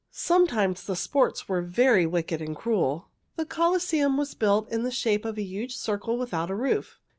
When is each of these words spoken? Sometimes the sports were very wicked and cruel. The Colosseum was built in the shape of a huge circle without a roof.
Sometimes 0.09 0.83
the 0.83 0.95
sports 0.95 1.47
were 1.47 1.61
very 1.61 2.07
wicked 2.07 2.41
and 2.41 2.55
cruel. 2.55 3.09
The 3.35 3.45
Colosseum 3.45 4.17
was 4.17 4.33
built 4.33 4.67
in 4.71 4.81
the 4.81 4.89
shape 4.89 5.25
of 5.25 5.37
a 5.37 5.43
huge 5.43 5.75
circle 5.77 6.17
without 6.17 6.49
a 6.49 6.55
roof. 6.55 6.99